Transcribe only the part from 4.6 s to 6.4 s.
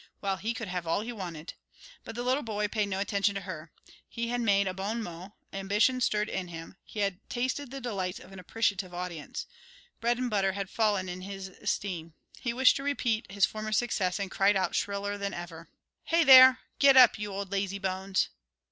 a bon mot, ambition stirred